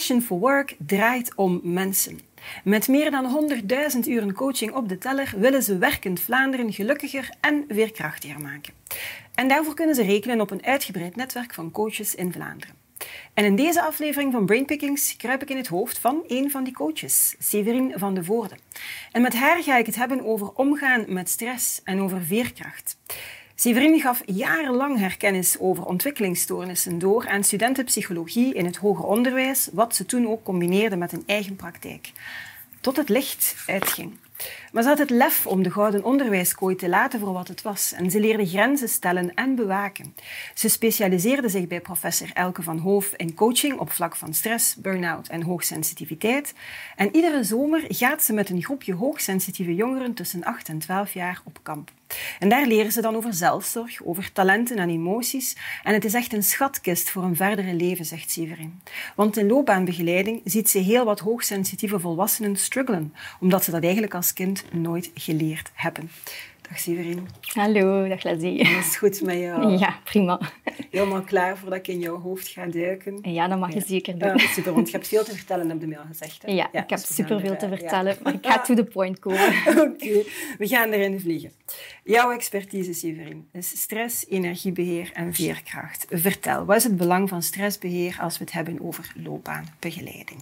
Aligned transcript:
Passion 0.00 0.22
for 0.22 0.38
Work 0.38 0.76
draait 0.78 1.34
om 1.34 1.60
mensen. 1.62 2.20
Met 2.64 2.88
meer 2.88 3.10
dan 3.10 3.50
100.000 3.94 3.98
uren 4.08 4.32
coaching 4.32 4.72
op 4.72 4.88
de 4.88 4.98
teller 4.98 5.32
willen 5.36 5.62
ze 5.62 5.78
werkend 5.78 6.20
Vlaanderen 6.20 6.72
gelukkiger 6.72 7.30
en 7.40 7.64
veerkrachtiger 7.68 8.40
maken. 8.40 8.72
En 9.34 9.48
daarvoor 9.48 9.74
kunnen 9.74 9.94
ze 9.94 10.02
rekenen 10.02 10.40
op 10.40 10.50
een 10.50 10.64
uitgebreid 10.64 11.16
netwerk 11.16 11.54
van 11.54 11.70
coaches 11.70 12.14
in 12.14 12.32
Vlaanderen. 12.32 12.74
En 13.34 13.44
in 13.44 13.56
deze 13.56 13.82
aflevering 13.82 14.32
van 14.32 14.46
Brainpickings 14.46 15.16
kruip 15.16 15.42
ik 15.42 15.50
in 15.50 15.56
het 15.56 15.68
hoofd 15.68 15.98
van 15.98 16.22
een 16.26 16.50
van 16.50 16.64
die 16.64 16.72
coaches, 16.72 17.34
Severin 17.38 17.92
van 17.96 18.14
de 18.14 18.24
Voorde. 18.24 18.56
En 19.12 19.22
met 19.22 19.34
haar 19.34 19.62
ga 19.62 19.76
ik 19.76 19.86
het 19.86 19.96
hebben 19.96 20.24
over 20.24 20.52
omgaan 20.52 21.04
met 21.08 21.28
stress 21.28 21.80
en 21.84 22.00
over 22.00 22.22
veerkracht. 22.22 22.96
Severin 23.60 24.00
gaf 24.00 24.22
jarenlang 24.26 24.98
herkennis 24.98 25.58
over 25.58 25.84
ontwikkelingsstoornissen 25.84 26.98
door 26.98 27.28
aan 27.28 27.44
studenten 27.44 27.84
psychologie 27.84 28.54
in 28.54 28.64
het 28.64 28.76
hoger 28.76 29.04
onderwijs, 29.04 29.68
wat 29.72 29.94
ze 29.94 30.06
toen 30.06 30.28
ook 30.28 30.44
combineerde 30.44 30.96
met 30.96 31.12
een 31.12 31.22
eigen 31.26 31.56
praktijk. 31.56 32.12
Tot 32.80 32.96
het 32.96 33.08
licht 33.08 33.56
uitging. 33.66 34.18
Maar 34.72 34.82
ze 34.82 34.88
had 34.88 34.98
het 34.98 35.10
lef 35.10 35.46
om 35.46 35.62
de 35.62 35.70
gouden 35.70 36.04
onderwijskooi 36.04 36.76
te 36.76 36.88
laten 36.88 37.20
voor 37.20 37.32
wat 37.32 37.48
het 37.48 37.62
was 37.62 37.92
en 37.92 38.10
ze 38.10 38.20
leerde 38.20 38.46
grenzen 38.46 38.88
stellen 38.88 39.34
en 39.34 39.54
bewaken. 39.54 40.14
Ze 40.54 40.68
specialiseerde 40.68 41.48
zich 41.48 41.66
bij 41.66 41.80
professor 41.80 42.30
Elke 42.32 42.62
van 42.62 42.78
Hoof 42.78 43.12
in 43.16 43.34
coaching 43.34 43.78
op 43.78 43.90
vlak 43.90 44.16
van 44.16 44.34
stress, 44.34 44.74
burn-out 44.74 45.28
en 45.28 45.42
hoogsensitiviteit. 45.42 46.54
En 46.96 47.14
iedere 47.14 47.44
zomer 47.44 47.84
gaat 47.88 48.22
ze 48.22 48.32
met 48.32 48.50
een 48.50 48.62
groepje 48.62 48.94
hoogsensitieve 48.94 49.74
jongeren 49.74 50.14
tussen 50.14 50.44
8 50.44 50.68
en 50.68 50.78
12 50.78 51.12
jaar 51.12 51.40
op 51.44 51.58
kamp. 51.62 51.90
En 52.38 52.48
daar 52.48 52.66
leren 52.66 52.92
ze 52.92 53.00
dan 53.00 53.16
over 53.16 53.34
zelfzorg, 53.34 54.04
over 54.04 54.32
talenten 54.32 54.78
en 54.78 54.90
emoties. 54.90 55.56
En 55.82 55.94
het 55.94 56.04
is 56.04 56.14
echt 56.14 56.32
een 56.32 56.42
schatkist 56.42 57.10
voor 57.10 57.22
een 57.22 57.36
verdere 57.36 57.74
leven, 57.74 58.04
zegt 58.04 58.30
Severin. 58.30 58.80
Want 59.14 59.36
in 59.36 59.46
loopbaanbegeleiding 59.46 60.40
ziet 60.44 60.70
ze 60.70 60.78
heel 60.78 61.04
wat 61.04 61.20
hoogsensitieve 61.20 62.00
volwassenen 62.00 62.56
struggelen, 62.56 63.14
omdat 63.40 63.64
ze 63.64 63.70
dat 63.70 63.82
eigenlijk 63.82 64.14
als 64.14 64.32
kind 64.32 64.64
nooit 64.72 65.10
geleerd 65.14 65.70
hebben. 65.74 66.10
Dag 66.70 66.78
Severin. 66.78 67.28
Hallo, 67.40 68.08
dag. 68.08 68.24
Alles 68.24 68.42
is 68.42 68.96
goed 68.96 69.22
met 69.22 69.38
jou? 69.38 69.78
Ja, 69.78 69.98
prima. 70.04 70.40
Helemaal 70.90 71.22
klaar 71.22 71.58
voordat 71.58 71.78
ik 71.78 71.88
in 71.88 71.98
jouw 71.98 72.20
hoofd 72.20 72.48
ga 72.48 72.66
duiken? 72.66 73.18
Ja, 73.22 73.48
dat 73.48 73.58
mag 73.58 73.74
je 73.74 73.80
zeker 73.86 74.18
doen. 74.18 74.36
Ja, 74.36 74.38
super, 74.38 74.72
want 74.72 74.86
je 74.86 74.92
hebt 74.92 75.08
veel 75.08 75.24
te 75.24 75.36
vertellen, 75.36 75.68
heb 75.68 75.80
je 75.80 75.86
mail 75.86 76.04
gezegd. 76.06 76.42
Hè? 76.42 76.52
Ja, 76.52 76.72
ik 76.72 76.90
heb 76.90 76.98
superveel 76.98 77.56
te 77.56 77.68
vertellen, 77.68 78.16
maar 78.22 78.34
ik 78.34 78.46
ga 78.46 78.60
to 78.66 78.74
the 78.74 78.84
point 78.84 79.18
komen. 79.18 79.52
Oké, 79.88 80.22
we 80.58 80.68
gaan 80.68 80.90
erin 80.90 81.20
vliegen. 81.20 81.52
Jouw 82.04 82.30
expertise, 82.30 82.92
Severin, 82.92 83.48
is 83.52 83.80
stress, 83.80 84.26
energiebeheer 84.28 85.10
en 85.12 85.34
veerkracht. 85.34 86.06
Vertel, 86.10 86.64
wat 86.64 86.76
is 86.76 86.84
het 86.84 86.96
belang 86.96 87.28
van 87.28 87.42
stressbeheer 87.42 88.16
als 88.20 88.38
we 88.38 88.44
het 88.44 88.52
hebben 88.52 88.80
over 88.80 89.12
loopbaanbegeleiding? 89.16 90.40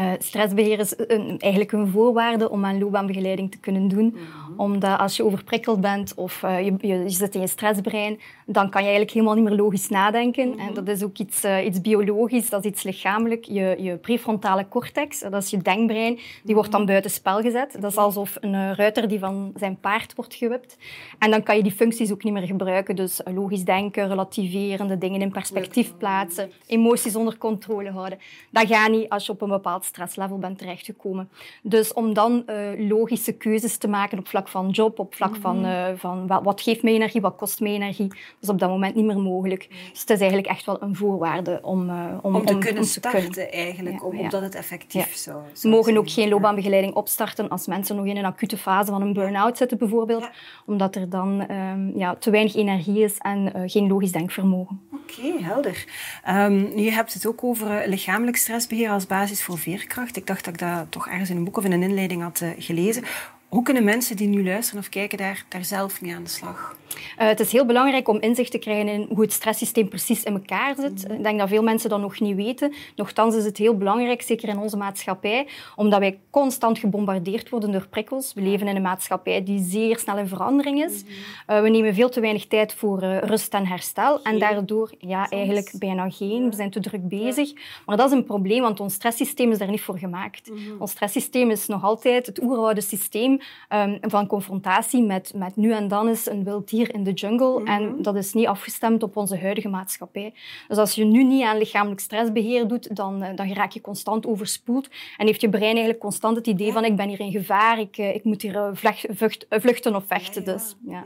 Uh, 0.00 0.12
stressbeheer 0.18 0.78
is 0.78 0.94
een, 0.96 1.38
eigenlijk 1.38 1.72
een 1.72 1.88
voorwaarde 1.88 2.50
om 2.50 2.64
aan 2.64 2.78
loopbaanbegeleiding 2.78 3.50
te 3.50 3.58
kunnen 3.58 3.88
doen. 3.88 4.06
Mhm. 4.06 4.60
Omdat 4.60 4.98
als 4.98 5.16
je 5.16 5.24
overprikkeld 5.24 5.80
bent 5.80 6.14
of 6.14 6.42
uh, 6.42 6.64
je, 6.64 6.74
je, 6.80 7.04
zit 7.06 7.34
in 7.34 7.40
je 7.40 7.46
stressbrein, 7.46 8.20
dan 8.46 8.70
kan 8.70 8.82
je 8.82 8.88
eigenlijk 8.88 9.10
helemaal 9.10 9.34
niet 9.34 9.44
meer 9.44 9.58
logisch 9.58 9.88
nadenken. 9.88 10.48
Mm 10.48 10.58
En 10.58 10.74
dat 10.74 10.88
is 10.88 11.02
ook 11.02 11.18
iets, 11.18 11.44
uh, 11.44 11.64
iets 11.64 11.80
biologisch, 11.80 12.50
dat 12.50 12.64
is 12.64 12.70
iets 12.70 12.82
lichamelijk. 12.82 13.44
Je, 13.44 13.76
je 13.78 13.96
prefrontale 13.96 14.68
cortex, 14.68 15.20
dat 15.20 15.42
is 15.42 15.50
je 15.50 15.56
denkbrein, 15.56 16.18
die 16.42 16.54
wordt 16.54 16.70
dan 16.70 16.80
mhm. 16.80 16.90
buiten 16.90 17.10
spel 17.10 17.40
gezet. 17.40 17.76
Dat 17.80 17.90
is 17.90 17.96
alsof 17.96 18.36
een 18.40 18.74
ruiter 18.74 19.08
die 19.08 19.18
van 19.18 19.52
zijn 19.56 19.78
paard 19.80 20.14
wordt 20.14 20.34
gewipt. 20.34 20.76
En 21.18 21.30
dan 21.30 21.42
kan 21.42 21.56
je 21.56 21.62
die 21.62 21.72
functies 21.72 22.12
ook 22.12 22.24
niet 22.24 22.32
meer 22.32 22.46
gebruiken. 22.46 22.96
Dus 22.96 23.20
logisch 23.34 23.64
denken, 23.64 24.08
relativerende 24.08 24.98
dingen 24.98 25.20
in 25.20 25.30
perspectief 25.30 25.96
plaatsen, 25.96 26.50
emoties 26.66 27.16
onder 27.16 27.38
controle 27.38 27.90
houden. 27.90 28.18
Dat 28.50 28.66
gaat 28.66 28.90
niet 28.90 29.08
als 29.08 29.26
je 29.26 29.32
op 29.32 29.40
een 29.40 29.48
bepaald 29.48 29.84
stresslevel 29.90 30.38
bent 30.38 30.58
terechtgekomen. 30.58 31.28
Dus 31.62 31.92
om 31.92 32.14
dan 32.14 32.42
uh, 32.46 32.88
logische 32.88 33.32
keuzes 33.32 33.76
te 33.76 33.88
maken 33.88 34.18
op 34.18 34.28
vlak 34.28 34.48
van 34.48 34.70
job, 34.70 34.98
op 34.98 35.14
vlak 35.14 35.36
van, 35.36 35.66
uh, 35.66 35.86
van 35.94 36.26
wat, 36.26 36.42
wat, 36.44 36.60
geeft 36.60 36.82
mij 36.82 36.92
energie, 36.92 37.20
wat 37.20 37.36
kost 37.36 37.60
mij 37.60 37.72
energie, 37.72 38.08
dat 38.08 38.18
is 38.40 38.48
op 38.48 38.58
dat 38.58 38.68
moment 38.68 38.94
niet 38.94 39.04
meer 39.04 39.18
mogelijk. 39.18 39.68
Dus 39.90 40.00
het 40.00 40.10
is 40.10 40.18
eigenlijk 40.18 40.48
echt 40.48 40.66
wel 40.66 40.82
een 40.82 40.96
voorwaarde 40.96 41.58
om, 41.62 41.88
uh, 41.88 42.06
om, 42.22 42.34
om, 42.34 42.46
te 42.46 42.54
om, 42.54 42.60
kunnen 42.60 42.82
om 42.82 42.88
starten 42.88 43.30
kunnen. 43.30 43.52
eigenlijk, 43.52 44.04
om, 44.04 44.16
ja. 44.16 44.22
omdat 44.22 44.42
het 44.42 44.54
effectief 44.54 45.14
zou, 45.14 45.36
zou 45.52 45.72
We 45.72 45.76
mogen 45.76 45.96
ook 45.96 46.10
geen 46.10 46.28
loopbaanbegeleiding 46.28 46.94
opstarten 46.94 47.48
als 47.48 47.66
mensen 47.66 47.96
nog 47.96 48.06
in 48.06 48.16
een 48.16 48.24
acute 48.24 48.56
fase 48.56 48.90
van 48.90 49.02
een 49.02 49.12
burn-out 49.12 49.56
zitten 49.56 49.78
bijvoorbeeld, 49.78 50.28
omdat 50.66 50.94
er 50.94 51.08
dan 51.08 51.50
um, 51.50 51.92
ja, 51.96 52.14
te 52.14 52.30
weinig 52.30 52.54
energie 52.54 53.02
is 53.02 53.18
en 53.18 53.70
geen 53.70 53.88
logisch 53.88 54.12
denkvermogen. 54.12 54.80
Oké, 55.10 55.44
helder. 55.44 55.84
Um, 56.28 56.78
je 56.78 56.90
hebt 56.90 57.14
het 57.14 57.26
ook 57.26 57.44
over 57.44 57.88
lichamelijk 57.88 58.36
stressbeheer 58.36 58.90
als 58.90 59.06
basis 59.06 59.42
voor 59.42 59.58
veerkracht. 59.58 60.16
Ik 60.16 60.26
dacht 60.26 60.44
dat 60.44 60.54
ik 60.54 60.60
dat 60.60 60.86
toch 60.88 61.08
ergens 61.08 61.30
in 61.30 61.36
een 61.36 61.44
boek 61.44 61.56
of 61.56 61.64
in 61.64 61.72
een 61.72 61.82
inleiding 61.82 62.22
had 62.22 62.40
uh, 62.40 62.50
gelezen. 62.58 63.04
Hoe 63.50 63.62
kunnen 63.62 63.84
mensen 63.84 64.16
die 64.16 64.28
nu 64.28 64.44
luisteren 64.44 64.80
of 64.80 64.88
kijken 64.88 65.18
daar, 65.18 65.44
daar 65.48 65.64
zelf 65.64 66.00
mee 66.00 66.14
aan 66.14 66.22
de 66.22 66.30
slag? 66.30 66.78
Uh, 66.90 67.26
het 67.26 67.40
is 67.40 67.52
heel 67.52 67.66
belangrijk 67.66 68.08
om 68.08 68.20
inzicht 68.20 68.50
te 68.50 68.58
krijgen 68.58 68.88
in 68.88 69.06
hoe 69.08 69.20
het 69.20 69.32
stresssysteem 69.32 69.88
precies 69.88 70.22
in 70.22 70.32
elkaar 70.32 70.74
zit. 70.74 71.08
Mm. 71.08 71.14
Ik 71.14 71.22
denk 71.22 71.38
dat 71.38 71.48
veel 71.48 71.62
mensen 71.62 71.90
dat 71.90 72.00
nog 72.00 72.20
niet 72.20 72.36
weten. 72.36 72.72
Nochtans 72.96 73.34
is 73.34 73.44
het 73.44 73.56
heel 73.56 73.76
belangrijk, 73.76 74.22
zeker 74.22 74.48
in 74.48 74.58
onze 74.58 74.76
maatschappij, 74.76 75.48
omdat 75.76 75.98
wij 75.98 76.20
constant 76.30 76.78
gebombardeerd 76.78 77.48
worden 77.48 77.72
door 77.72 77.86
prikkels. 77.86 78.32
We 78.34 78.40
leven 78.40 78.68
in 78.68 78.76
een 78.76 78.82
maatschappij 78.82 79.44
die 79.44 79.62
zeer 79.62 79.98
snel 79.98 80.18
in 80.18 80.28
verandering 80.28 80.84
is. 80.84 81.02
Mm. 81.02 81.08
Uh, 81.56 81.62
we 81.62 81.68
nemen 81.68 81.94
veel 81.94 82.08
te 82.08 82.20
weinig 82.20 82.46
tijd 82.46 82.74
voor 82.74 83.02
uh, 83.02 83.18
rust 83.18 83.54
en 83.54 83.66
herstel. 83.66 84.18
Geen. 84.18 84.32
En 84.32 84.38
daardoor, 84.38 84.90
ja, 84.98 85.20
Soms. 85.20 85.30
eigenlijk 85.30 85.72
bijna 85.78 86.10
geen. 86.10 86.50
We 86.50 86.56
zijn 86.56 86.70
te 86.70 86.80
druk 86.80 87.08
bezig. 87.08 87.48
Ja. 87.48 87.60
Maar 87.86 87.96
dat 87.96 88.06
is 88.10 88.16
een 88.16 88.24
probleem, 88.24 88.60
want 88.60 88.80
ons 88.80 88.94
stresssysteem 88.94 89.50
is 89.50 89.58
daar 89.58 89.70
niet 89.70 89.80
voor 89.80 89.98
gemaakt. 89.98 90.50
Mm 90.50 90.56
-hmm. 90.56 90.80
Ons 90.80 90.90
stresssysteem 90.90 91.50
is 91.50 91.66
nog 91.66 91.84
altijd 91.84 92.26
het 92.26 92.42
oeroude 92.42 92.80
systeem 92.80 93.39
um, 93.68 93.98
van 94.00 94.26
confrontatie 94.26 95.02
met, 95.02 95.32
met 95.34 95.56
nu 95.56 95.72
en 95.72 95.88
dan 95.88 96.08
is 96.08 96.26
een 96.26 96.44
wild 96.44 96.68
dier 96.68 96.94
in 96.94 97.04
de 97.04 97.12
jungle. 97.12 97.58
Mm 97.60 97.66
-hmm. 97.66 97.66
En 97.66 98.02
dat 98.02 98.16
is 98.16 98.32
niet 98.32 98.46
afgestemd 98.46 99.02
op 99.02 99.16
onze 99.16 99.38
huidige 99.38 99.68
maatschappij. 99.68 100.34
Dus 100.68 100.76
als 100.76 100.94
je 100.94 101.04
nu 101.04 101.24
niet 101.24 101.44
aan 101.44 101.58
lichamelijk 101.58 102.00
stressbeheer 102.00 102.68
doet, 102.68 102.96
dan, 102.96 103.22
uh, 103.22 103.28
dan 103.34 103.52
raak 103.52 103.72
je 103.72 103.80
constant 103.80 104.26
overspoeld. 104.26 104.88
En 105.16 105.26
heeft 105.26 105.40
je 105.40 105.48
brein 105.48 105.64
eigenlijk 105.64 105.98
constant 105.98 106.36
het 106.36 106.46
idee 106.46 106.72
van 106.72 106.84
ik 106.84 106.96
ben 106.96 107.08
hier 107.08 107.20
in 107.20 107.30
gevaar, 107.30 107.78
ik, 107.78 107.98
uh, 107.98 108.14
ik 108.14 108.24
moet 108.24 108.42
hier 108.42 108.70
vlucht, 108.72 109.06
vlucht, 109.10 109.46
vluchten 109.48 109.94
of 109.94 110.04
vechten. 110.06 110.44
Dus, 110.44 110.76
ja. 110.86 111.04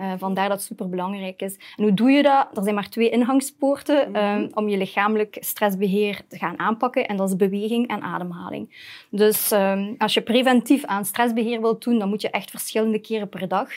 Uh, 0.00 0.12
vandaar 0.18 0.48
dat 0.48 0.56
het 0.56 0.66
superbelangrijk 0.66 1.42
is. 1.42 1.56
En 1.76 1.82
hoe 1.82 1.94
doe 1.94 2.10
je 2.10 2.22
dat? 2.22 2.56
Er 2.56 2.62
zijn 2.62 2.74
maar 2.74 2.88
twee 2.88 3.10
ingangspoorten 3.10 4.08
mm 4.08 4.14
-hmm. 4.14 4.42
um, 4.42 4.50
om 4.54 4.68
je 4.68 4.76
lichamelijk 4.76 5.36
stressbeheer 5.40 6.20
te 6.28 6.38
gaan 6.38 6.58
aanpakken. 6.58 7.06
En 7.06 7.16
dat 7.16 7.28
is 7.28 7.36
beweging 7.36 7.88
en 7.88 8.02
ademhaling. 8.02 8.94
Dus 9.10 9.52
um, 9.52 9.94
als 9.98 10.14
je 10.14 10.22
preventief 10.22 10.84
aan 10.84 11.04
stressbeheer 11.04 11.60
wilt 11.60 11.84
doen, 11.84 11.98
dan 11.98 12.08
moet 12.08 12.22
je 12.22 12.30
echt 12.30 12.50
verschillende 12.50 12.98
keren 12.98 13.28
per 13.28 13.48
dag 13.48 13.68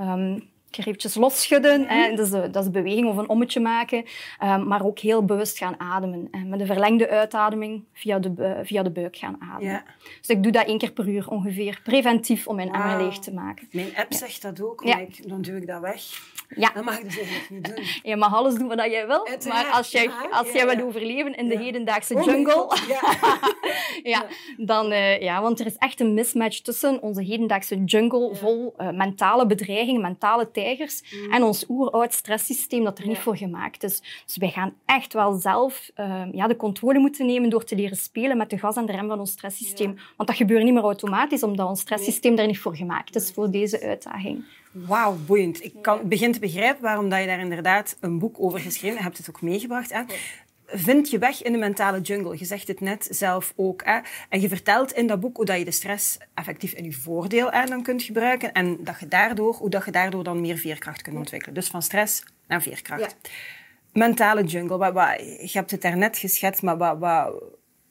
um, 0.00 0.50
keer 0.72 0.86
eventjes 0.86 1.14
losschudden. 1.14 1.80
Mm 1.80 1.86
-hmm. 1.86 2.16
dat, 2.16 2.26
is 2.26 2.32
de, 2.32 2.50
dat 2.50 2.64
is 2.64 2.70
beweging 2.70 3.08
of 3.08 3.16
een 3.16 3.28
ommetje 3.28 3.60
maken. 3.60 4.04
Um, 4.42 4.66
maar 4.66 4.84
ook 4.84 4.98
heel 4.98 5.24
bewust 5.24 5.58
gaan 5.58 5.80
ademen. 5.80 6.28
En 6.30 6.48
met 6.48 6.60
een 6.60 6.66
verlengde 6.66 7.08
uitademing 7.08 7.84
via 7.92 8.18
de, 8.18 8.60
via 8.64 8.82
de 8.82 8.90
buik 8.90 9.16
gaan 9.16 9.36
ademen. 9.40 9.72
Ja. 9.72 9.84
Dus 10.20 10.28
ik 10.28 10.42
doe 10.42 10.52
dat 10.52 10.66
één 10.66 10.78
keer 10.78 10.92
per 10.92 11.08
uur 11.08 11.28
ongeveer. 11.28 11.80
Preventief 11.84 12.46
om 12.46 12.56
mijn 12.56 12.68
wow. 12.68 12.80
emmer 12.80 13.04
leeg 13.04 13.18
te 13.18 13.32
maken. 13.32 13.68
Mijn 13.72 13.96
app 13.96 14.12
ja. 14.12 14.18
zegt 14.18 14.42
dat 14.42 14.60
ook. 14.62 14.84
Ja. 14.84 14.98
Ik, 14.98 15.28
dan 15.28 15.42
doe 15.42 15.56
ik 15.56 15.66
dat 15.66 15.80
weg. 15.80 16.02
Ja. 16.56 16.70
Dat 16.74 16.84
mag 16.84 16.98
ik 16.98 17.04
dus 17.04 17.18
eigenlijk 17.18 17.50
niet 17.50 17.64
doen. 17.64 17.84
Je 18.10 18.16
mag 18.16 18.34
alles 18.34 18.54
doen 18.54 18.68
wat 18.68 18.84
jij 18.84 19.06
wil. 19.06 19.28
Maar 19.48 19.66
als 19.72 19.90
jij, 19.90 20.10
als 20.30 20.52
jij 20.52 20.66
wilt 20.66 20.82
overleven 20.82 21.34
in 21.36 21.48
de 21.48 21.58
hedendaagse 21.58 22.14
oh 22.14 22.24
jungle... 22.24 22.76
ja. 24.02 24.26
dan... 24.56 24.92
Uh, 24.92 25.20
ja, 25.20 25.42
want 25.42 25.60
er 25.60 25.66
is 25.66 25.76
echt 25.76 26.00
een 26.00 26.14
mismatch 26.14 26.58
tussen 26.60 27.02
onze 27.02 27.22
hedendaagse 27.22 27.84
jungle 27.84 28.34
vol 28.34 28.74
uh, 28.78 28.90
mentale 28.90 29.46
bedreigingen, 29.46 30.00
mentale 30.00 30.50
tijgers 30.62 31.02
mm. 31.10 31.32
en 31.32 31.42
ons 31.42 31.64
oeroud 31.68 32.12
stresssysteem 32.12 32.84
dat 32.84 32.98
er 32.98 33.06
niet 33.06 33.18
voor 33.18 33.36
gemaakt 33.36 33.82
is. 33.82 34.02
Dus 34.26 34.36
wij 34.36 34.50
gaan 34.50 34.74
echt 34.84 35.12
wel 35.12 35.32
zelf 35.32 35.90
uh, 35.96 36.22
ja, 36.32 36.46
de 36.46 36.56
controle 36.56 36.98
moeten 36.98 37.26
nemen 37.26 37.50
door 37.50 37.64
te 37.64 37.76
leren 37.76 37.96
spelen 37.96 38.36
met 38.36 38.50
de 38.50 38.58
gas 38.58 38.76
en 38.76 38.86
de 38.86 38.92
rem 38.92 39.08
van 39.08 39.20
ons 39.20 39.30
stresssysteem. 39.30 39.96
Want 40.16 40.28
dat 40.28 40.38
gebeurt 40.38 40.64
niet 40.64 40.74
meer 40.74 40.82
automatisch, 40.82 41.42
omdat 41.42 41.68
ons 41.68 41.80
stresssysteem 41.80 42.36
daar 42.36 42.46
niet 42.46 42.58
voor 42.58 42.76
gemaakt 42.76 43.14
is, 43.14 43.30
voor 43.30 43.50
deze 43.50 43.80
uitdaging. 43.80 44.44
Wauw, 44.72 45.16
boeiend. 45.26 45.64
Ik 45.64 45.74
kan, 45.80 46.08
begin 46.08 46.32
te 46.32 46.40
begrijpen 46.40 46.82
waarom 46.82 47.08
dat 47.08 47.20
je 47.20 47.26
daar 47.26 47.40
inderdaad 47.40 47.96
een 48.00 48.18
boek 48.18 48.36
over 48.38 48.60
geschreven 48.60 48.88
hebt. 48.88 48.98
Je 48.98 49.04
hebt 49.04 49.26
het 49.26 49.28
ook 49.28 49.42
meegebracht. 49.42 49.92
Hè? 49.92 50.02
Vind 50.72 51.10
je 51.10 51.18
weg 51.18 51.42
in 51.42 51.52
de 51.52 51.58
mentale 51.58 52.00
jungle. 52.00 52.38
Je 52.38 52.44
zegt 52.44 52.68
het 52.68 52.80
net 52.80 53.06
zelf 53.10 53.52
ook. 53.56 53.84
Hè? 53.84 53.98
En 54.28 54.40
je 54.40 54.48
vertelt 54.48 54.92
in 54.92 55.06
dat 55.06 55.20
boek 55.20 55.36
hoe 55.36 55.44
dat 55.44 55.58
je 55.58 55.64
de 55.64 55.70
stress 55.70 56.18
effectief 56.34 56.72
in 56.72 56.84
je 56.84 56.92
voordeel 56.92 57.50
hè, 57.50 57.64
dan 57.64 57.82
kunt 57.82 58.02
gebruiken. 58.02 58.52
En 58.52 58.84
dat 58.84 59.00
je 59.00 59.08
daardoor, 59.08 59.54
hoe 59.54 59.70
dat 59.70 59.84
je 59.84 59.90
daardoor 59.90 60.24
dan 60.24 60.40
meer 60.40 60.56
veerkracht 60.56 61.02
kunt 61.02 61.16
ontwikkelen. 61.16 61.54
Dus 61.54 61.68
van 61.68 61.82
stress 61.82 62.24
naar 62.46 62.62
veerkracht. 62.62 63.16
Mentale 63.92 64.44
jungle, 64.44 64.76
wat, 64.76 64.92
wat, 64.92 65.18
je 65.20 65.58
hebt 65.58 65.70
het 65.70 65.82
daarnet 65.82 66.18
geschetst, 66.18 66.62
maar 66.62 66.76
wat, 66.76 66.98
wat, 66.98 67.42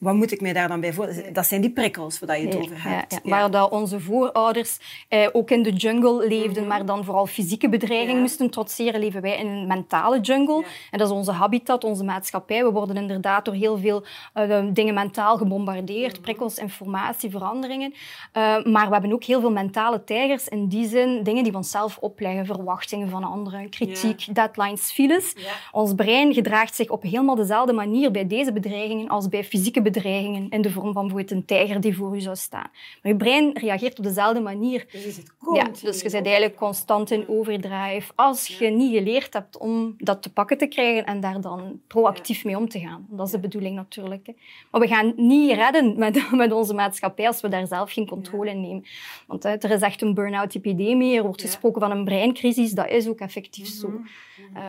wat 0.01 0.15
moet 0.15 0.31
ik 0.31 0.41
mij 0.41 0.53
daar 0.53 0.67
dan 0.67 0.79
bij 0.79 0.93
voorstellen? 0.93 1.33
Dat 1.33 1.45
zijn 1.45 1.61
die 1.61 1.71
prikkels 1.71 2.19
waar 2.19 2.39
je 2.39 2.45
het 2.45 2.55
over 2.55 2.83
hebt. 2.83 3.11
Ja, 3.11 3.19
ja. 3.23 3.29
Waar 3.29 3.51
dat 3.51 3.71
onze 3.71 3.99
voorouders 3.99 4.77
eh, 5.07 5.27
ook 5.31 5.51
in 5.51 5.63
de 5.63 5.71
jungle 5.71 6.27
leefden, 6.27 6.67
maar 6.67 6.85
dan 6.85 7.03
vooral 7.03 7.25
fysieke 7.25 7.69
bedreiging 7.69 8.19
moesten 8.19 8.49
trotseren, 8.49 8.99
leven 8.99 9.21
wij 9.21 9.37
in 9.37 9.47
een 9.47 9.67
mentale 9.67 10.19
jungle. 10.19 10.65
En 10.91 10.97
dat 10.97 11.07
is 11.07 11.13
onze 11.13 11.31
habitat, 11.31 11.83
onze 11.83 12.03
maatschappij. 12.03 12.63
We 12.63 12.71
worden 12.71 12.97
inderdaad 12.97 13.45
door 13.45 13.53
heel 13.53 13.77
veel 13.77 14.03
uh, 14.35 14.65
dingen 14.73 14.93
mentaal 14.93 15.37
gebombardeerd. 15.37 16.21
Prikkels, 16.21 16.57
informatie, 16.57 17.29
veranderingen. 17.29 17.93
Uh, 18.37 18.63
maar 18.63 18.87
we 18.87 18.93
hebben 18.93 19.13
ook 19.13 19.23
heel 19.23 19.39
veel 19.39 19.51
mentale 19.51 20.03
tijgers. 20.03 20.47
In 20.47 20.67
die 20.67 20.87
zin 20.87 21.23
dingen 21.23 21.43
die 21.43 21.51
we 21.51 21.57
onszelf 21.57 21.97
opleggen. 21.97 22.45
Verwachtingen 22.45 23.09
van 23.09 23.23
anderen, 23.23 23.69
kritiek, 23.69 24.35
deadlines, 24.35 24.91
files. 24.91 25.35
Ons 25.71 25.93
brein 25.93 26.33
gedraagt 26.33 26.75
zich 26.75 26.89
op 26.89 27.01
helemaal 27.01 27.35
dezelfde 27.35 27.73
manier 27.73 28.11
bij 28.11 28.27
deze 28.27 28.53
bedreigingen 28.53 29.07
als 29.07 29.29
bij 29.29 29.43
fysieke 29.43 29.71
bedreigingen 29.71 29.89
bedreigingen 29.91 30.49
in 30.49 30.61
de 30.61 30.71
vorm 30.71 30.93
van 30.93 31.07
bijvoorbeeld 31.07 31.31
een 31.31 31.45
tijger 31.45 31.81
die 31.81 31.95
voor 31.95 32.15
u 32.15 32.19
zou 32.19 32.35
staan. 32.35 32.69
Maar 33.01 33.11
je 33.11 33.15
brein 33.15 33.57
reageert 33.57 33.97
op 33.97 34.03
dezelfde 34.03 34.39
manier. 34.39 34.85
Dus, 34.91 35.15
je 35.15 35.23
ja, 35.53 35.63
dus 35.81 36.01
je 36.01 36.09
bent 36.09 36.25
eigenlijk 36.25 36.55
constant 36.55 37.11
in 37.11 37.27
overdrive. 37.27 38.11
Als 38.15 38.47
je 38.47 38.69
niet 38.69 38.93
geleerd 38.93 39.33
hebt 39.33 39.57
om 39.57 39.95
dat 39.97 40.21
te 40.21 40.33
pakken 40.33 40.57
te 40.57 40.67
krijgen 40.67 41.05
en 41.05 41.19
daar 41.19 41.41
dan 41.41 41.79
proactief 41.87 42.45
mee 42.45 42.57
om 42.57 42.69
te 42.69 42.79
gaan. 42.79 43.05
Dat 43.09 43.25
is 43.25 43.31
de 43.31 43.39
bedoeling 43.39 43.75
natuurlijk. 43.75 44.27
Hè. 44.27 44.33
Maar 44.71 44.81
we 44.81 44.87
gaan 44.87 45.13
niet 45.15 45.51
redden 45.51 45.97
met, 45.97 46.31
met 46.31 46.51
onze 46.51 46.73
maatschappij 46.73 47.27
als 47.27 47.41
we 47.41 47.49
daar 47.49 47.67
zelf 47.67 47.91
geen 47.91 48.07
controle 48.07 48.49
in 48.49 48.61
nemen. 48.61 48.83
Want 49.27 49.43
hè, 49.43 49.49
er 49.49 49.71
is 49.71 49.81
echt 49.81 50.01
een 50.01 50.13
burn-out-epidemie. 50.13 51.17
Er 51.17 51.23
wordt 51.23 51.41
gesproken 51.41 51.81
van 51.81 51.91
een 51.91 52.03
breincrisis. 52.05 52.71
Dat 52.71 52.89
is 52.89 53.07
ook 53.07 53.19
effectief 53.19 53.67
zo. 53.67 53.87
Mhm. 53.87 53.99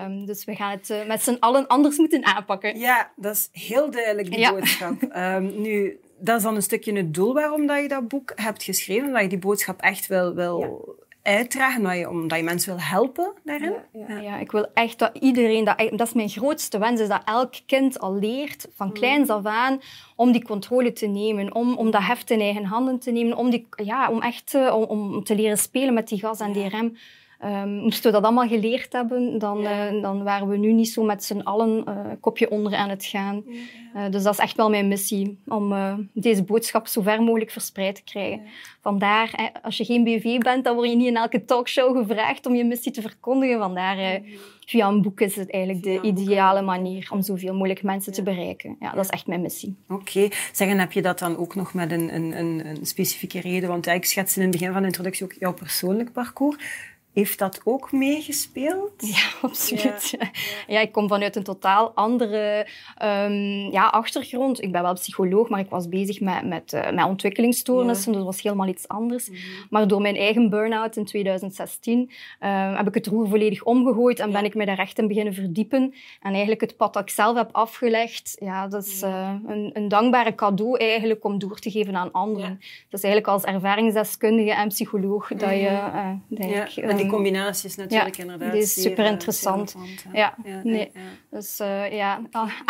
Um, 0.05 0.27
dus 0.27 0.45
we 0.45 0.55
gaan 0.55 0.71
het 0.71 0.91
uh, 0.91 1.07
met 1.07 1.23
z'n 1.23 1.37
allen 1.41 1.67
anders 1.67 1.99
moeten 1.99 2.25
aanpakken. 2.25 2.79
Ja, 2.79 3.13
dat 3.17 3.35
is 3.35 3.49
heel 3.63 3.91
duidelijk 3.91 4.31
de 4.31 4.39
Ja. 4.39 4.53
boodschap. 4.53 4.95
Ehm, 5.13 5.61
nu, 5.61 6.01
dat 6.19 6.37
is 6.37 6.43
dan 6.43 6.55
een 6.55 6.63
stukje 6.63 6.93
het 6.93 7.15
doel 7.15 7.35
waarom 7.35 7.67
dat 7.67 7.83
je 7.83 7.89
dat 7.89 8.09
boek 8.09 8.33
hebt 8.35 8.63
geschreven. 8.63 9.07
Omdat 9.07 9.23
je 9.23 9.29
die 9.29 9.39
boodschap 9.39 9.81
echt 9.81 10.07
wil, 10.07 10.35
wil 10.35 11.01
uitdragen. 11.23 11.81
Omdat 11.81 11.99
je, 11.99 12.09
omdat 12.09 12.39
je 12.39 12.45
mensen 12.45 12.75
wil 12.75 12.85
helpen 12.85 13.33
daarin. 13.45 13.75
Ja, 13.93 14.19
ja, 14.19 14.39
ik 14.39 14.53
wil 14.53 14.67
echt 14.75 14.99
dat 14.99 15.11
iedereen, 15.21 15.65
dat, 15.65 15.79
dat 15.91 16.07
is 16.07 16.13
mijn 16.13 16.29
grootste 16.29 16.79
wens, 16.79 17.01
is 17.01 17.09
dat 17.09 17.23
elk 17.25 17.55
kind 17.67 17.99
al 17.99 18.15
leert, 18.15 18.69
van 18.75 18.93
kleins 18.93 19.29
af 19.29 19.45
aan, 19.45 19.81
om 20.17 20.33
die 20.33 20.45
controle 20.45 20.93
te 20.93 21.07
nemen, 21.07 21.55
om, 21.55 21.77
om 21.77 21.91
dat 21.91 22.03
heft 22.03 22.31
in 22.31 22.41
eigen 22.41 22.65
handen 22.65 22.99
te 22.99 23.11
nemen, 23.11 23.37
om, 23.37 23.51
die, 23.51 23.69
ja, 23.85 24.11
om 24.11 24.21
echt 24.21 24.55
uh, 24.55 24.75
om, 24.75 24.85
om 25.15 25.25
te 25.25 25.35
leren 25.35 25.59
spelen 25.59 25.95
met 25.95 26.09
die 26.09 26.19
gas 26.19 26.41
en 26.41 26.53
die 26.53 26.69
rem. 26.69 26.97
Um, 27.45 27.69
moesten 27.69 28.05
we 28.05 28.11
dat 28.11 28.23
allemaal 28.25 28.49
geleerd 28.49 28.93
hebben, 28.93 29.39
dan, 29.39 29.61
Ja. 29.61 29.93
uh, 29.93 30.03
dan 30.03 30.23
waren 30.23 30.49
we 30.49 30.57
nu 30.57 30.73
niet 30.73 30.89
zo 30.89 31.03
met 31.03 31.25
z'n 31.25 31.41
allen 31.41 31.85
uh, 31.89 31.95
kopje 32.21 32.51
onder 32.51 32.75
aan 32.75 32.89
het 32.89 33.05
gaan. 33.05 33.43
Uh, 33.47 34.11
dus 34.11 34.23
dat 34.23 34.33
is 34.33 34.39
echt 34.39 34.57
wel 34.57 34.71
mijn 34.71 34.89
missie, 34.89 35.39
om 35.47 35.73
uh, 35.73 35.95
deze 36.13 36.43
boodschap 36.43 36.87
zo 36.87 37.03
ver 37.03 37.23
mogelijk 37.23 37.51
verspreid 37.51 37.95
te 37.95 38.03
krijgen. 38.05 38.41
Vandaar, 38.81 39.31
hè, 39.33 39.63
als 39.63 39.77
je 39.77 39.85
geen 39.85 40.05
BV 40.05 40.39
bent, 40.39 40.65
dan 40.65 40.75
word 40.75 40.89
je 40.89 40.97
niet 40.97 41.07
in 41.07 41.17
elke 41.17 41.45
talkshow 41.45 41.97
gevraagd 41.97 42.47
om 42.47 42.55
je 42.55 42.65
missie 42.65 42.93
te 42.93 43.01
verkondigen. 43.01 43.59
Vandaar, 43.59 43.99
uh, 43.99 44.33
via 44.67 44.89
een 44.89 45.03
boek 45.03 45.21
is 45.21 45.37
het 45.37 45.51
eigenlijk 45.51 45.85
Via 45.85 46.01
de 46.01 46.07
ideale 46.07 46.63
manier 46.63 47.09
om 47.13 47.23
zoveel 47.23 47.55
mogelijk 47.55 47.83
mensen 47.83 48.13
te 48.13 48.23
bereiken. 48.23 48.77
Ja, 48.81 48.93
dat 48.93 49.05
is 49.05 49.11
echt 49.11 49.27
mijn 49.27 49.43
missie. 49.43 49.77
Oké. 49.89 50.29
Zeg, 50.53 50.69
en 50.69 50.79
heb 50.79 50.93
je 50.93 51.03
dat 51.03 51.19
dan 51.19 51.37
ook 51.37 51.55
nog 51.55 51.75
met 51.75 51.93
een, 51.93 52.15
een, 52.15 52.39
een, 52.39 52.67
een 52.67 52.87
specifieke 52.87 53.41
reden? 53.41 53.69
Want 53.69 53.85
ja, 53.85 53.93
ik 53.93 54.05
schets 54.05 54.37
in 54.37 54.43
het 54.43 54.51
begin 54.51 54.73
van 54.73 54.81
de 54.81 54.87
introductie 54.87 55.25
ook 55.25 55.33
jouw 55.39 55.55
persoonlijk 55.55 56.13
parcours. 56.13 56.91
Heeft 57.13 57.39
dat 57.39 57.61
ook 57.65 57.93
meegespeeld? 57.93 58.93
Ja, 58.97 59.29
absoluut. 59.49 60.17
Ja. 60.19 60.31
ja. 60.67 60.81
ik 60.81 60.93
kom 60.93 61.09
vanuit 61.09 61.37
een 61.37 61.43
totaal 61.43 61.93
andere 61.95 62.67
um, 63.03 63.71
ja, 63.71 63.87
achtergrond. 63.87 64.63
Ik 64.63 64.73
ben 64.73 64.83
wel 64.83 64.95
psycholoog, 64.95 65.49
maar 65.49 65.61
ik 65.61 65.69
was 65.69 65.89
bezig 65.89 66.21
met, 66.21 66.47
met, 66.47 66.73
uh, 66.73 66.91
met 66.91 67.05
ontwikkelingsstoornissen. 67.05 68.13
Ja. 68.13 68.17
Dus 68.17 68.25
dat 68.27 68.35
was 68.35 68.43
helemaal 68.43 68.69
iets 68.69 68.89
anders. 68.89 69.29
Mm 69.29 69.35
-hmm. 69.35 69.67
Maar 69.71 69.89
door 69.89 70.01
mijn 70.01 70.17
eigen 70.17 70.51
burn-out 70.51 70.97
in 70.97 71.05
2016 71.05 72.11
uh, 72.41 72.77
heb 72.77 72.89
ik 72.89 72.95
het 72.95 73.07
roer 73.07 73.29
volledig 73.29 73.63
omgegooid 73.63 74.19
en 74.19 74.27
ja. 74.27 74.33
ben 74.33 74.45
ik 74.45 74.55
me 74.55 74.67
daar 74.67 74.79
echt 74.79 74.99
in 74.99 75.09
beginnen 75.09 75.35
verdiepen. 75.35 75.95
En 76.21 76.31
eigenlijk 76.31 76.61
het 76.61 76.77
pad 76.77 76.93
dat 76.93 77.03
ik 77.03 77.11
zelf 77.11 77.37
heb 77.37 77.49
afgelegd, 77.53 78.37
ja, 78.41 78.69
dat 78.69 78.85
is 78.85 79.03
uh, 79.03 79.35
een, 79.47 79.71
een, 79.73 79.89
dankbare 79.89 80.35
cadeau 80.35 80.79
eigenlijk 80.79 81.25
om 81.25 81.39
door 81.39 81.59
te 81.59 81.71
geven 81.71 81.97
aan 81.97 82.13
anderen. 82.13 82.61
Dat 82.89 83.01
is 83.01 83.05
eigenlijk 83.05 83.27
als 83.27 83.45
ervaringsdeskundige 83.45 84.53
en 84.53 84.69
psycholoog 84.69 85.29
dat 85.29 85.51
je... 85.51 85.71
Uh, 85.71 86.11
denk, 86.29 86.69
en 86.69 87.02
die 87.03 87.11
combinatie 87.11 87.69
is 87.69 87.77
natuurlijk 87.77 88.17
ja, 88.17 88.23
inderdaad 88.23 88.53
die 88.53 88.61
is 88.61 88.75
zeer, 88.75 88.83
super 88.83 89.05
interessant. 89.05 89.77
Ja, 90.13 90.35
ja, 90.45 90.61
nee. 90.63 90.91
ja, 90.95 91.01
Dus 91.31 91.61
uh, 91.61 91.93
ja, 91.93 92.21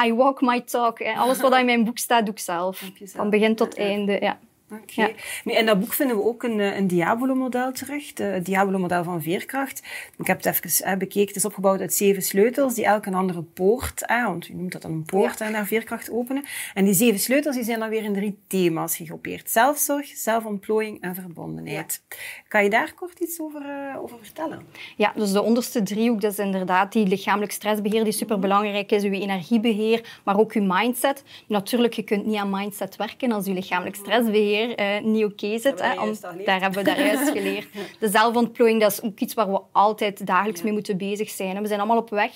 I 0.05 0.15
walk 0.15 0.41
my 0.41 0.61
talk. 0.61 1.03
Alles 1.03 1.41
wat 1.41 1.57
in 1.57 1.65
mijn 1.65 1.85
boek 1.85 1.99
staat, 1.99 2.25
doe 2.25 2.35
ik 2.35 2.41
zelf. 2.41 2.85
Van 3.05 3.31
begin 3.31 3.55
tot 3.55 3.77
einde, 3.77 4.19
ja. 4.21 4.39
Oké. 4.73 4.83
Okay. 4.93 5.15
Ja. 5.45 5.59
In 5.59 5.67
dat 5.67 5.81
boek 5.81 5.93
vinden 5.93 6.17
we 6.17 6.23
ook 6.23 6.43
een, 6.43 6.59
een 6.59 6.87
Diabolo-model 6.87 7.73
terug, 7.73 8.13
het 8.15 8.45
Diabolo-model 8.45 9.05
van 9.05 9.23
veerkracht. 9.23 9.83
Ik 10.19 10.27
heb 10.27 10.43
het 10.43 10.47
even 10.47 10.89
hè, 10.89 10.97
bekeken. 10.97 11.27
Het 11.27 11.37
is 11.37 11.45
opgebouwd 11.45 11.81
uit 11.81 11.95
zeven 11.95 12.23
sleutels 12.23 12.75
die 12.75 12.85
elk 12.85 13.07
een 13.07 13.15
andere 13.15 13.43
poort, 13.43 14.03
hè, 14.07 14.25
want 14.25 14.49
u 14.49 14.55
noemt 14.55 14.73
dat 14.73 14.83
dan 14.83 14.91
een 14.91 15.05
poort, 15.05 15.39
ja. 15.39 15.49
naar 15.49 15.67
veerkracht 15.67 16.11
openen. 16.11 16.45
En 16.75 16.85
die 16.85 16.95
zeven 16.95 17.21
sleutels 17.21 17.55
die 17.55 17.65
zijn 17.65 17.79
dan 17.79 17.89
weer 17.89 18.03
in 18.03 18.13
drie 18.13 18.39
thema's 18.47 18.97
gegroepeerd. 18.97 19.51
Zelfzorg, 19.51 20.07
zelfontplooiing 20.07 21.01
en 21.01 21.15
verbondenheid. 21.15 22.03
Ja. 22.09 22.17
Kan 22.49 22.65
je 22.65 22.71
daar 22.71 22.95
kort 22.95 23.19
iets 23.19 23.41
over, 23.41 23.63
uh, 23.63 24.03
over 24.03 24.17
vertellen? 24.21 24.67
Ja, 24.97 25.13
dus 25.17 25.33
de 25.33 25.43
onderste 25.43 25.83
driehoek, 25.83 26.21
dat 26.21 26.33
is 26.33 26.39
inderdaad 26.39 26.93
die 26.93 27.07
lichamelijk 27.07 27.53
stressbeheer, 27.53 28.05
die 28.05 28.13
superbelangrijk 28.13 28.91
is, 28.93 29.03
uw 29.03 29.13
energiebeheer, 29.13 30.21
maar 30.25 30.39
ook 30.39 30.53
uw 30.53 30.65
mindset. 30.65 31.23
Natuurlijk, 31.47 31.93
je 31.95 32.03
kunt 32.03 32.27
niet 32.27 32.37
aan 32.37 32.51
mindset 32.51 32.97
werken 32.97 33.33
als 33.33 33.47
je 33.47 33.53
lichamelijk 33.53 33.97
stressbeheer 33.97 34.62
uh, 34.69 35.01
niet 35.03 35.25
oké 35.25 35.33
okay 35.33 35.59
zit. 35.59 35.83
Hè, 35.83 36.01
om, 36.01 36.15
daar 36.45 36.61
hebben 36.61 36.79
we 36.79 36.85
daar 36.85 37.07
juist 37.07 37.31
geleerd. 37.39 37.67
De 37.99 38.09
zelfontplooiing, 38.09 38.81
dat 38.81 38.93
is 38.93 39.03
ook 39.03 39.19
iets 39.19 39.35
waar 39.35 39.51
we 39.51 39.61
altijd 39.73 40.27
dagelijks 40.27 40.59
ja. 40.59 40.65
mee 40.65 40.75
moeten 40.75 40.97
bezig 40.97 41.31
zijn. 41.31 41.61
We 41.61 41.67
zijn 41.67 41.81
allemaal 41.81 41.99
op 41.99 42.11
weg. 42.11 42.33